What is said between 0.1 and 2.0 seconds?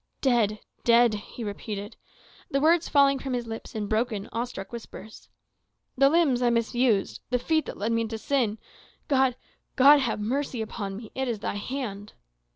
"Dead dead!" he repeated,